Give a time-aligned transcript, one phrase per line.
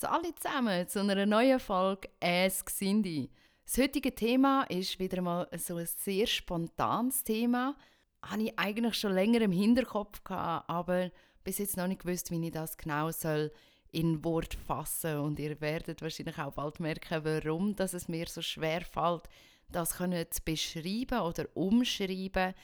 [0.00, 3.30] zu alle zusammen zu einer neuen Folge «Es Xindi».
[3.66, 7.76] Das heutige Thema ist wieder mal so ein sehr spontanes Thema.
[8.22, 11.10] Habe ich eigentlich schon länger im Hinterkopf gehabt, aber
[11.44, 13.52] bis jetzt noch nicht gewusst, wie ich das genau soll
[13.92, 18.40] in Wort fassen und ihr werdet wahrscheinlich auch bald merken, warum dass es mir so
[18.40, 19.24] schwer fällt,
[19.68, 19.98] das
[20.30, 22.54] zu beschreiben oder umschreiben.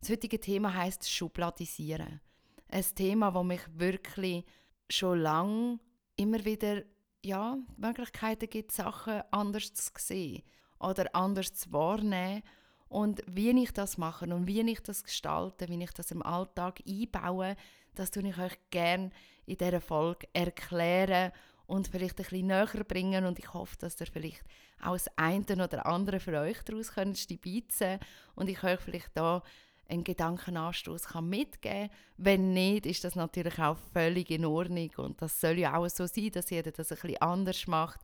[0.00, 2.22] Das heutige Thema heißt Schubladisieren.
[2.70, 4.46] Ein Thema, das mich wirklich
[4.88, 5.78] schon lange
[6.16, 6.82] immer wieder
[7.24, 10.42] ja, Möglichkeiten gibt, Sachen anders zu sehen
[10.78, 12.42] oder anders zu wahrnehmen.
[12.88, 16.80] Und wie ich das mache und wie ich das gestalte, wie ich das im Alltag
[16.86, 17.56] einbaue,
[17.94, 19.10] das tue ich euch gerne
[19.46, 21.32] in dieser Folge erklären
[21.66, 23.24] und vielleicht ein bisschen näher bringen.
[23.24, 24.44] Und ich hoffe, dass ihr vielleicht
[24.80, 27.98] auch das eine oder andere für euch daraus könnt stibitzen
[28.34, 29.42] und ich euch vielleicht da
[29.88, 31.96] einen Gedankenanstoß mitgeben kann.
[32.16, 36.06] Wenn nicht, ist das natürlich auch völlig in Ordnung und das soll ja auch so
[36.06, 38.00] sein, dass jeder das ein bisschen anders macht.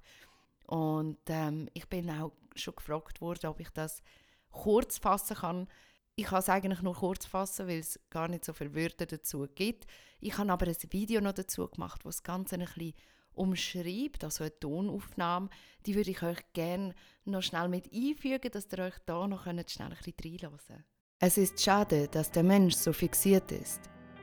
[0.67, 4.03] Und ähm, ich bin auch schon gefragt worden, ob ich das
[4.51, 5.69] kurz fassen kann.
[6.15, 9.47] Ich kann es eigentlich nur kurz fassen, weil es gar nicht so viele Wörter dazu
[9.55, 9.87] gibt.
[10.21, 12.95] Ich habe aber ein Video noch dazu gemacht, wo das Ganze ein bisschen
[13.35, 15.49] umschreibt, also eine Tonaufnahme.
[15.87, 19.57] Die würde ich euch gerne noch schnell mit einfügen, dass ihr euch da noch schnell
[19.57, 20.85] ein bisschen reinhören könnt.
[21.25, 23.81] Es ist schade, dass der Mensch so fixiert ist,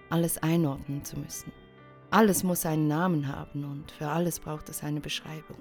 [0.09, 1.53] alles einordnen zu müssen.
[2.11, 5.59] Alles muss einen Namen haben und für alles braucht es eine Beschreibung.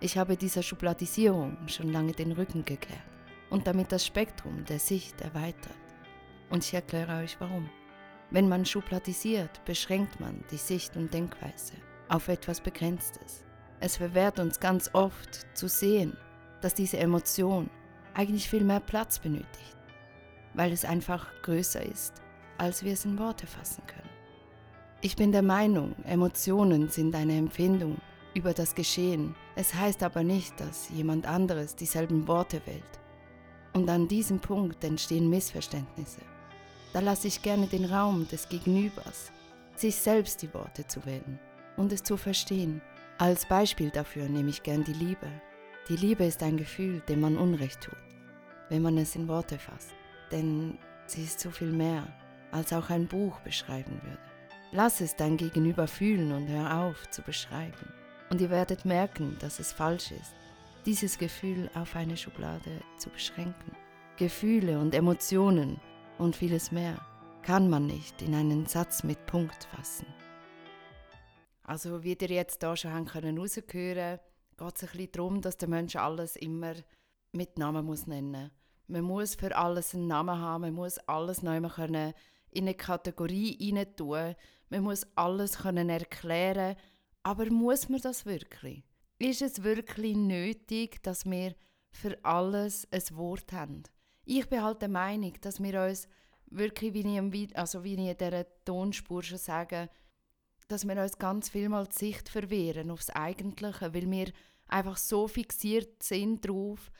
[0.00, 2.98] Ich habe dieser Schubladisierung schon lange den Rücken gekehrt
[3.50, 5.76] und damit das Spektrum der Sicht erweitert.
[6.48, 7.68] Und ich erkläre euch warum.
[8.30, 11.74] Wenn man schubladisiert, beschränkt man die Sicht und Denkweise
[12.08, 13.44] auf etwas Begrenztes.
[13.80, 16.16] Es verwehrt uns ganz oft zu sehen,
[16.62, 17.68] dass diese Emotion
[18.14, 19.76] eigentlich viel mehr Platz benötigt
[20.54, 22.14] weil es einfach größer ist,
[22.58, 24.08] als wir es in Worte fassen können.
[25.00, 27.98] Ich bin der Meinung, Emotionen sind eine Empfindung
[28.32, 29.34] über das Geschehen.
[29.54, 32.82] Es heißt aber nicht, dass jemand anderes dieselben Worte wählt.
[33.74, 36.20] Und an diesem Punkt entstehen Missverständnisse.
[36.92, 39.32] Da lasse ich gerne den Raum des Gegenübers,
[39.76, 41.38] sich selbst die Worte zu wählen
[41.76, 42.80] und es zu verstehen.
[43.18, 45.28] Als Beispiel dafür nehme ich gern die Liebe.
[45.88, 47.98] Die Liebe ist ein Gefühl, dem man Unrecht tut,
[48.68, 49.93] wenn man es in Worte fasst
[50.30, 52.06] denn sie ist so viel mehr,
[52.50, 54.18] als auch ein Buch beschreiben würde.
[54.72, 57.92] Lass es dein Gegenüber fühlen und hör auf zu beschreiben.
[58.30, 60.34] Und ihr werdet merken, dass es falsch ist,
[60.86, 63.72] dieses Gefühl auf eine Schublade zu beschränken.
[64.16, 65.80] Gefühle und Emotionen
[66.18, 66.98] und vieles mehr
[67.42, 70.06] kann man nicht in einen Satz mit Punkt fassen.
[71.62, 74.18] Also wie ihr jetzt da schon haben können rausgehören,
[74.56, 76.74] geht es ein bisschen darum, dass der Mensch alles immer
[77.32, 81.42] mit Namen muss nennen muss man muss für alles einen Namen haben, man muss alles
[81.42, 84.34] neu in eine Kategorie hinein tun,
[84.68, 86.76] man muss alles können erklären,
[87.22, 88.84] aber muss man das wirklich?
[89.18, 91.54] Ist es wirklich nötig, dass wir
[91.90, 93.82] für alles ein Wort haben?
[94.24, 96.08] Ich bin halt der Meinung, dass wir uns
[96.46, 99.88] wirklich, wie ich, also wie ich in dieser Tonspur schon sage,
[100.68, 104.32] dass wir uns ganz viel mal die Sicht verwehren aufs Eigentliche, weil wir
[104.66, 106.90] einfach so fixiert sind darauf,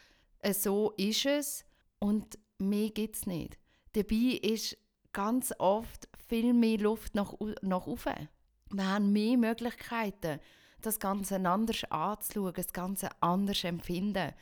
[0.53, 1.65] so ist es
[2.05, 3.57] und mehr gibt es nicht.
[3.95, 4.77] Dabei ist
[5.15, 7.33] ganz oft viel mehr Luft nach,
[7.63, 8.29] nach oben.
[8.71, 10.39] Wir haben mehr Möglichkeiten,
[10.83, 14.35] das Ganze anders anzuschauen, das Ganze anders empfinden.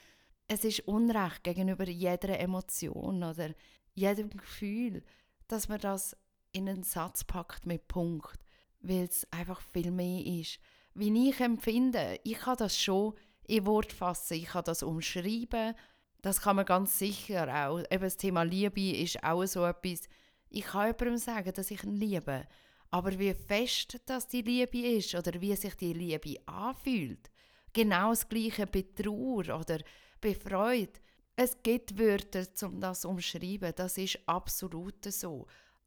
[0.49, 3.51] Es ist Unrecht gegenüber jeder Emotion oder
[3.95, 5.05] jedem Gefühl,
[5.47, 6.17] dass man das
[6.51, 8.41] in einen Satz packt mit Punkt,
[8.81, 10.59] weil es einfach viel mehr ist.
[10.95, 13.15] Wie ich empfinde, ich kann das schon
[13.47, 15.77] in Wort fassen, ich kann das umschreiben
[16.23, 17.81] das kann man ganz sicher auch.
[17.91, 20.09] Eben das Thema Liebe ist auch so etwas.
[20.49, 22.47] Ich kann jemandem sagen, dass ich ihn liebe.
[22.91, 27.31] Aber wie fest das die Liebe ist oder wie sich die Liebe anfühlt,
[27.73, 29.79] genau das gleiche bei Trauer oder
[30.21, 30.93] bei Freude.
[31.35, 33.73] Es gibt Wörter, um das zu umschreiben.
[33.75, 35.47] Das ist absolut so.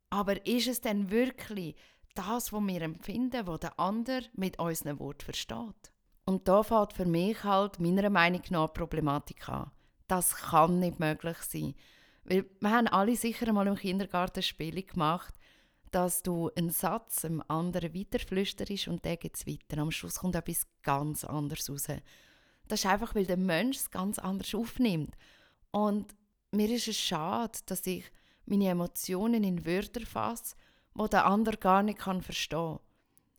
[0.10, 1.76] Aber ist es denn wirklich
[2.16, 5.94] das, was wir empfinden, was der andere mit unseren Worten versteht?
[6.26, 9.72] Und da fällt für mich halt meiner Meinung nach Problematik an.
[10.08, 11.74] Das kann nicht möglich sein.
[12.24, 15.34] Weil wir haben alle sicher einmal im Kindergarten Spiele gemacht,
[15.92, 19.82] dass du einen Satz einem anderen weiterflüsterst und der geht weiter.
[19.82, 21.88] Am Schluss kommt etwas ganz anderes raus.
[22.68, 25.16] Das ist einfach, weil der Mensch es ganz anders aufnimmt.
[25.72, 26.16] Und
[26.52, 28.04] mir ist es schade, dass ich
[28.46, 30.56] meine Emotionen in Wörter fasse,
[30.96, 32.80] die der andere gar nicht kann verstehen kann.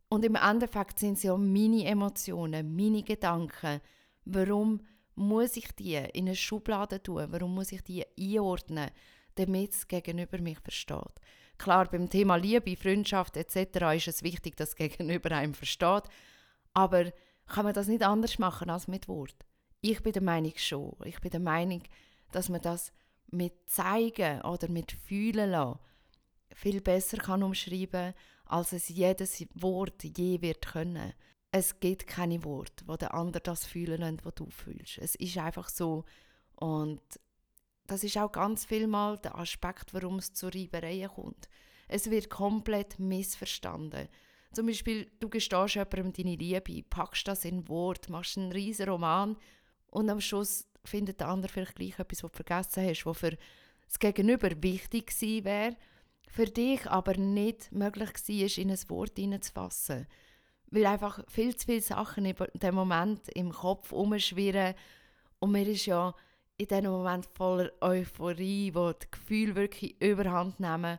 [0.08, 3.80] Und im Endeffekt sind es ja meine Emotionen, meine Gedanken.
[4.24, 4.80] Warum
[5.16, 7.26] muss ich die in eine Schublade tun?
[7.30, 8.90] Warum muss ich die einordnen,
[9.34, 11.20] damit es gegenüber mich versteht?
[11.58, 13.96] Klar, beim Thema Liebe, Freundschaft etc.
[13.96, 16.04] ist es wichtig, dass das Gegenüber einem versteht.
[16.74, 17.10] Aber
[17.46, 19.36] kann man das nicht anders machen als mit Wort.
[19.80, 20.94] Ich bin der Meinung schon.
[21.04, 21.82] Ich bin der Meinung,
[22.32, 22.92] dass man das
[23.30, 25.78] mit Zeigen oder mit Fühlen lassen
[26.56, 28.14] viel besser kann umschreiben
[28.46, 31.12] als es jedes Wort je wird können.
[31.52, 34.98] Es gibt keine Worte, wo der andere das fühlen lässt, was du fühlst.
[34.98, 36.04] Es ist einfach so.
[36.56, 37.00] Und
[37.87, 41.48] das ist auch ganz viel mal der Aspekt, warum es zu Reibereien kommt.
[41.88, 44.08] Es wird komplett missverstanden.
[44.52, 49.37] Zum Beispiel, du gestehst jemandem deine Liebe, packst das in Wort, machst einen riesen Roman
[49.90, 53.37] und am Schluss findet der andere vielleicht gleich etwas, was du vergessen hast, was für
[53.87, 55.76] das Gegenüber wichtig gewesen wäre,
[56.28, 60.06] für dich aber nicht möglich war, in ein Wort hineinzufassen.
[60.70, 64.74] Weil einfach viel zu viele Sachen in dem Moment im Kopf umschwirren
[65.38, 66.14] und mir ist ja
[66.56, 70.98] in diesem Moment voller Euphorie, wo die Gefühle wirklich überhand nehmen.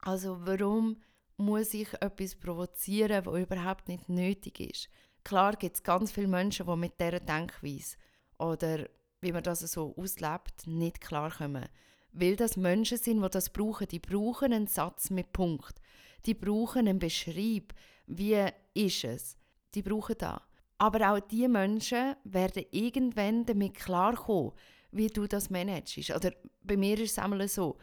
[0.00, 1.02] Also warum
[1.36, 4.88] muss ich etwas provozieren, was überhaupt nicht nötig ist?
[5.24, 7.96] Klar gibt es ganz viele Menschen, die mit dieser Denkweise
[8.38, 8.86] oder
[9.20, 11.68] wie man das so auslebt, nicht klarkommen.
[12.12, 13.88] Weil das Menschen sind, die das brauchen.
[13.88, 15.80] Die brauchen einen Satz mit Punkt.
[16.24, 17.74] Die brauchen einen Beschreib.
[18.06, 18.46] Wie
[18.76, 19.36] ist es?
[19.74, 20.40] Die brauchen das.
[20.78, 24.52] Aber auch diese Menschen werden irgendwann damit klarkommen,
[24.90, 26.10] wie du das managst.
[26.10, 26.32] Oder
[26.62, 27.78] bei mir ist es einmal so,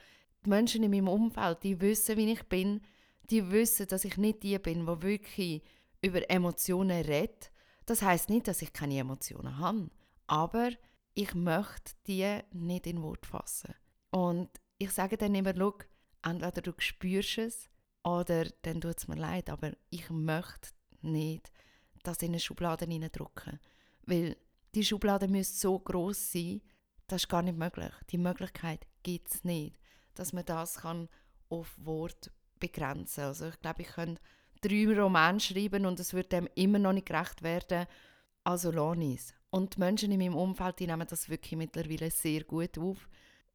[0.45, 2.81] die Menschen in meinem Umfeld, die wissen, wie ich bin,
[3.29, 5.63] die wissen, dass ich nicht die bin, die wirklich
[6.01, 7.51] über Emotionen redet.
[7.85, 9.89] Das heißt nicht, dass ich keine Emotionen habe,
[10.27, 10.69] aber
[11.15, 13.73] ich möchte die nicht in Wort fassen.
[14.11, 15.75] Und ich sage dann immer, schau,
[16.23, 17.69] entweder du spürst es
[18.03, 20.69] oder dann tut es mir leid, aber ich möchte
[21.03, 21.51] nicht
[22.03, 23.59] das in eine Schublade hineindrücken.
[24.05, 24.37] Weil
[24.75, 26.61] die Schublade müsste so groß sein,
[27.07, 27.91] das ist gar nicht möglich.
[28.09, 29.79] Die Möglichkeit gibt es nicht,
[30.15, 31.09] dass man das kann
[31.49, 33.25] auf Wort begrenzen kann.
[33.25, 34.21] Also ich glaube, ich könnte
[34.61, 37.87] drei Romane schreiben und es würde dem immer noch nicht gerecht werden.
[38.43, 39.17] Also lohne
[39.51, 43.07] Und die Menschen in meinem Umfeld die nehmen das wirklich mittlerweile sehr gut auf.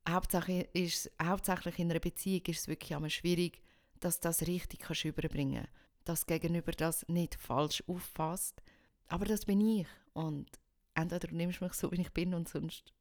[0.08, 3.60] Hauptsächlich, ist, hauptsächlich in einer Beziehung ist es wirklich einmal schwierig,
[4.00, 5.66] dass das richtig kannst überbringen
[6.08, 8.62] Dass Gegenüber das nicht falsch auffasst.
[9.08, 9.86] Aber das bin ich.
[10.14, 10.48] Und
[10.94, 12.94] entweder du nimmst mich so, wie ich bin und sonst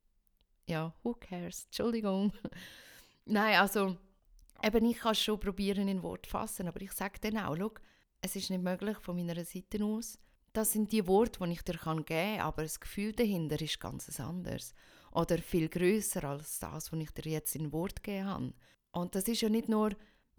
[0.68, 1.64] ja, who cares?
[1.66, 2.34] Entschuldigung.
[3.26, 3.96] Nein, also,
[4.62, 7.72] eben ich kann es schon probieren in Wort fassen, aber ich sage dann auch, schau,
[8.20, 10.20] es ist nicht möglich von meiner Seite aus.
[10.52, 14.20] Das sind die Worte, die ich dir geben kann, aber das Gefühl dahinter ist ganz
[14.20, 14.74] anders.
[15.12, 18.54] Oder viel größer als das, was ich dir jetzt in Wort gegeben habe.
[18.92, 19.92] Und das ist ja nicht nur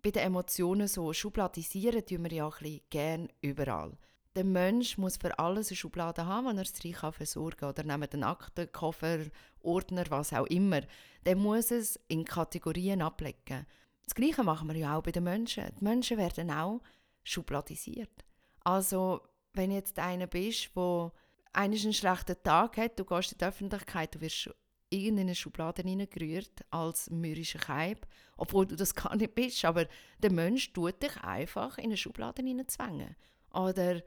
[0.02, 1.12] bei den Emotionen so.
[1.12, 3.96] Schubladisieren tun wir ja ein bisschen gern überall.
[4.36, 7.70] Der Mensch muss für alles eine Schublade haben, wenn er es reich versorgen kann.
[7.70, 9.18] Oder neben den Akten, Koffer,
[9.62, 10.82] Ordner, was auch immer.
[11.26, 13.66] Der muss es in Kategorien ablegen.
[14.04, 15.64] Das Gleiche machen wir ja auch bei den Menschen.
[15.78, 16.80] Die Menschen werden auch
[17.24, 18.24] schubladisiert.
[18.60, 19.22] Also,
[19.54, 21.12] wenn jetzt einer bist, der
[21.52, 24.50] einen schlechten Tag hat, du gehst in die Öffentlichkeit, du wirst
[24.90, 28.06] irgendeine Schublade hineingerührt als mürrischer Keib,
[28.36, 29.64] obwohl du das gar nicht bist.
[29.64, 29.86] Aber
[30.18, 33.16] der Mensch tut dich einfach in eine Schublade hineinzwängen.
[33.52, 34.02] Oder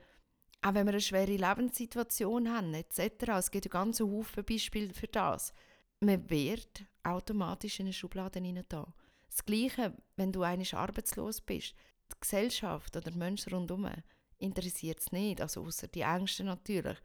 [0.62, 3.30] auch wenn wir eine schwere Lebenssituation haben, etc.
[3.38, 5.54] Es gibt ja ganz Haufen Beispiele für das.
[6.00, 11.74] Man wird automatisch in eine Schublade hinein Das Gleiche, wenn du eigentlich arbeitslos bist.
[12.12, 13.90] Die Gesellschaft oder die Menschen rundherum
[14.38, 16.98] interessiert es nicht, also außer die Ängste natürlich.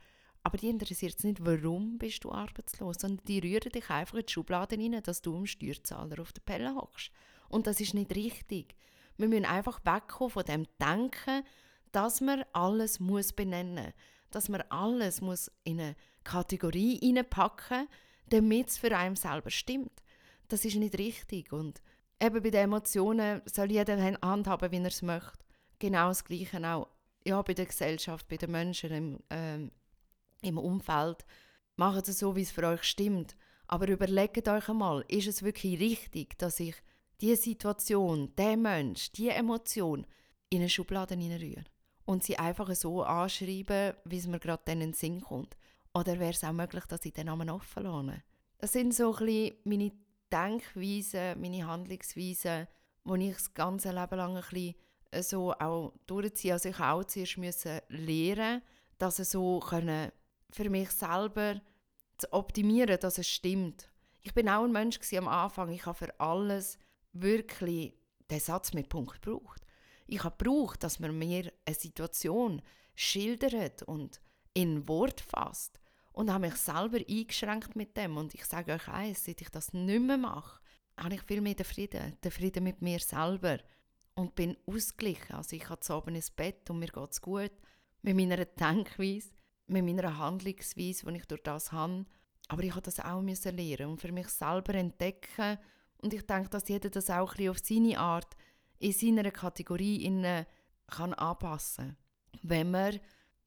[0.46, 4.26] Aber die interessiert es nicht, warum bist du arbeitslos, sondern die rühren dich einfach in
[4.26, 7.10] die Schublade hinein, dass du im Steuerzahler auf der Pelle hockst.
[7.48, 8.76] Und das ist nicht richtig.
[9.16, 11.42] Wir müssen einfach wegkommen von dem Denken,
[11.90, 13.92] dass man alles muss benennen
[14.30, 17.88] dass man alles muss in eine Kategorie hineinpacken
[18.28, 20.02] damit es für einen selber stimmt.
[20.48, 21.52] Das ist nicht richtig.
[21.52, 21.80] Und
[22.20, 25.44] eben bei den Emotionen soll jeder handhaben, wie er es möchte.
[25.78, 26.88] Genau das Gleiche auch
[27.24, 29.70] ja, bei der Gesellschaft, bei den Menschen im, ähm,
[30.42, 31.24] im Umfeld.
[31.76, 33.36] Macht es so, wie es für euch stimmt.
[33.66, 36.76] Aber überlegt euch einmal, ist es wirklich richtig, dass ich
[37.20, 40.06] diese Situation, der Mensch, diese Emotion
[40.50, 41.64] in eine Schublade hineinrühre?
[42.06, 45.56] und sie einfach so anschreiben, wie es mir gerade in den Sinn kommt.
[45.92, 48.22] Oder wäre es auch möglich, dass ich den Namen offen lasse?
[48.58, 49.92] Das sind so ein bisschen meine
[50.32, 52.68] Denkweisen, meine Handlungsweisen,
[53.04, 54.74] die ich das ganze Leben lang ein bisschen
[55.10, 56.54] äh, so auch durchziehe.
[56.54, 57.36] Also ich auch zuerst
[57.88, 58.62] lernen,
[58.98, 60.12] dass es so können
[60.56, 61.60] für mich selber
[62.16, 63.90] zu optimieren, dass es stimmt.
[64.22, 65.70] Ich bin auch ein Mensch am Anfang.
[65.70, 66.78] Ich habe für alles
[67.12, 67.94] wirklich
[68.30, 69.62] den Satz mit Punkt gebraucht.
[70.06, 72.62] Ich habe gebraucht, dass man mir eine Situation
[72.94, 74.20] schildert und
[74.54, 75.78] in Wort fasst.
[76.12, 78.16] Und habe mich selber eingeschränkt mit dem.
[78.16, 80.62] Und ich sage euch eins, seit ich das nicht mehr mache,
[80.96, 82.16] habe ich viel mehr den Frieden.
[82.24, 83.58] Den Frieden mit mir selber.
[84.14, 85.34] Und bin ausgeglichen.
[85.34, 87.52] Also ich habe zu oben ins Bett und mir geht es gut.
[88.00, 89.35] Mit meiner Denkweise.
[89.66, 92.06] Mit meiner Handlungsweise, die ich durch das habe.
[92.48, 95.58] Aber ich habe das auch lernen und für mich selber entdecken.
[95.98, 98.36] Und ich denke, dass jeder das auch ein auf seine Art
[98.78, 100.22] in seiner Kategorie in,
[100.86, 101.96] kann anpassen kann.
[102.42, 103.00] Wenn man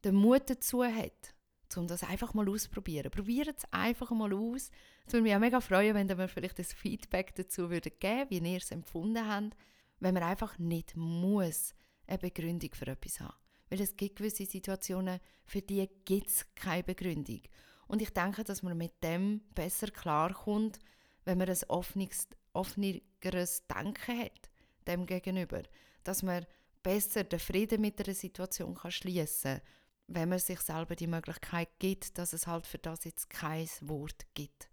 [0.03, 1.33] den Mut dazu hat,
[1.77, 3.11] um das einfach mal auszuprobieren.
[3.11, 4.71] Probiert es einfach mal aus.
[5.05, 8.29] Es würde mich auch mega freuen, wenn ihr mir vielleicht das Feedback dazu würdet geben
[8.29, 9.55] wie ihr es empfunden habt.
[9.99, 11.75] Wenn man einfach nicht muss
[12.07, 13.35] eine Begründung für etwas haben.
[13.69, 17.41] Weil es gibt gewisse Situationen, für die gibt es keine Begründung.
[17.87, 20.79] Und ich denke, dass man mit dem besser klarkommt,
[21.25, 24.49] wenn man ein offenes, offeneres Denken hat,
[24.87, 25.63] dem gegenüber.
[26.03, 26.45] Dass man
[26.83, 29.61] besser den Frieden mit der Situation kann schließen kann
[30.09, 34.25] wenn man sich selber die Möglichkeit gibt, dass es halt für das jetzt kein Wort
[34.33, 34.67] gibt,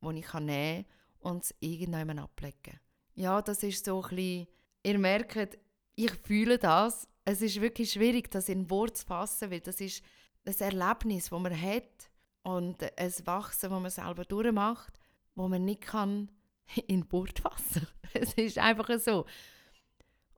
[0.00, 0.84] wo ich kann nehmen
[1.20, 2.78] und es irgendjemand ablegen.
[3.14, 4.46] Ja, das ist so ein bisschen,
[4.82, 5.58] ihr merkt,
[5.96, 7.08] ich fühle das.
[7.24, 10.02] Es ist wirklich schwierig, das in Wort zu fassen, weil das ist
[10.46, 12.10] ein Erlebnis, das man hat
[12.42, 14.98] und ein Wachsen, das man selber durchmacht,
[15.34, 16.30] wo man nicht kann
[16.86, 17.86] in Wort fassen.
[18.16, 19.26] Es ist einfach so.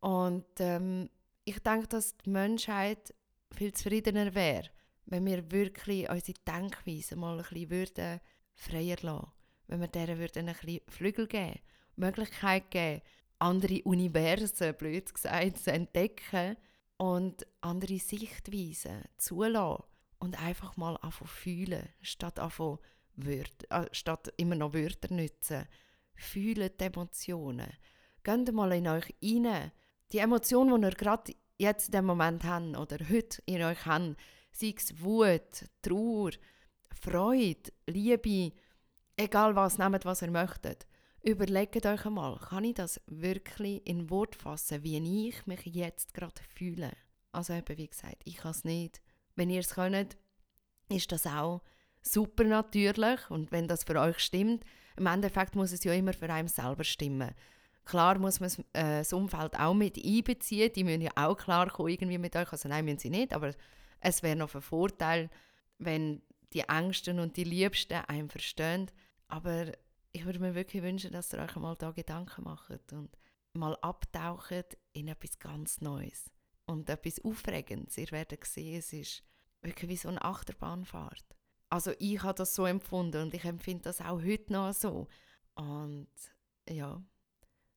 [0.00, 1.10] Und ähm,
[1.44, 3.12] ich denke, dass die Menschheit
[3.54, 4.70] viel zufriedener wäre,
[5.04, 8.20] wenn wir wirklich unsere Denkweise mal ein bisschen würden
[8.54, 9.32] freier lassen
[9.66, 11.60] Wenn wir denen würden ein bisschen Flügel geben,
[11.96, 13.02] Möglichkeit geben,
[13.38, 16.56] andere Universen, blöd gesagt, zu entdecken
[16.96, 19.84] und andere Sichtweisen zulassen
[20.18, 22.38] und einfach mal anfangen fühlen, statt,
[23.16, 25.66] Wörter, äh, statt immer noch Wörter nutzen.
[26.14, 27.72] Fühlen die Emotionen.
[28.22, 29.72] Geht mal in euch rein.
[30.12, 34.16] Die Emotion, die ihr gerade jetzt in dem Moment haben oder heute in euch haben,
[34.52, 36.32] sei es Wut, Trauer,
[36.90, 38.52] Freude, Liebe,
[39.16, 40.86] egal was, nehmt was ihr möchtet.
[41.26, 46.40] Überlegt euch einmal, kann ich das wirklich in Wort fassen, wie ich mich jetzt gerade
[46.54, 46.92] fühle?
[47.32, 49.02] Also eben, wie gesagt, ich kann es nicht.
[49.34, 50.16] Wenn ihr es könnt,
[50.88, 51.62] ist das auch
[52.00, 54.62] super natürlich und wenn das für euch stimmt,
[54.96, 57.34] im Endeffekt muss es ja immer für einen selber stimmen.
[57.84, 60.72] Klar muss man äh, das Umfeld auch mit einbeziehen.
[60.72, 62.52] Die müssen ja auch klar kommen, irgendwie mit euch.
[62.52, 63.32] Also nein, müssen sie nicht.
[63.32, 63.52] Aber
[63.98, 65.28] es wäre noch ein Vorteil,
[65.78, 68.92] wenn die Ängsten und die Liebsten einem verstehen.
[69.26, 69.72] Aber
[70.16, 73.10] ich würde mir wirklich wünschen, dass ihr euch mal da Gedanken macht und
[73.52, 76.30] mal abtaucht in etwas ganz Neues
[76.64, 77.98] und etwas Aufregendes.
[77.98, 79.22] Ihr werdet sehen, es ist
[79.60, 81.26] wirklich wie so eine Achterbahnfahrt.
[81.68, 85.06] Also ich habe das so empfunden und ich empfinde das auch heute noch so.
[85.54, 86.08] Und
[86.66, 87.02] ja,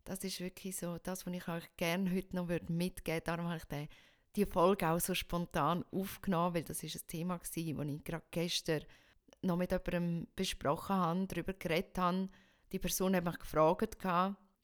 [0.05, 3.21] das ist wirklich so das, was ich euch gerne heute noch mitgeben würde.
[3.25, 3.89] Darum habe ich den,
[4.37, 8.85] die Folge auch so spontan aufgenommen, weil das ist ein Thema das ich gerade gestern
[9.41, 12.29] noch mit jemandem besprochen habe, darüber geredet habe.
[12.71, 13.97] Die Person hat mich gefragt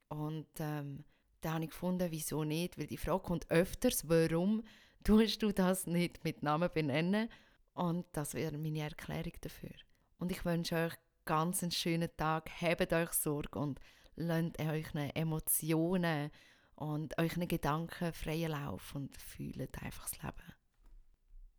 [0.09, 1.03] und ähm,
[1.41, 4.63] da habe ich gefunden, wieso nicht, weil die Frage kommt öfters, warum
[5.03, 7.29] tust du das nicht mit Namen benennen?
[7.73, 9.75] Und das wäre meine Erklärung dafür.
[10.17, 10.93] Und ich wünsche euch
[11.25, 13.79] ganz einen schönen Tag, habt euch Sorge und
[14.15, 16.31] lasst euren Emotionen
[16.75, 20.54] und euren Gedanken freien Lauf und fühlt einfach das Leben.